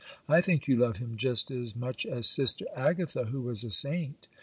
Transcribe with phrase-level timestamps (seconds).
[0.27, 4.27] I think you love Him just as much as sister Agatha, who was a saint.